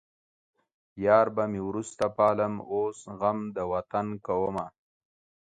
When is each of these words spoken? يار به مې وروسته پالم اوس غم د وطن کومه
يار 1.05 1.27
به 1.35 1.43
مې 1.51 1.61
وروسته 1.69 2.03
پالم 2.17 2.53
اوس 2.71 2.99
غم 3.19 3.39
د 3.55 3.57
وطن 3.73 4.07
کومه 4.25 4.65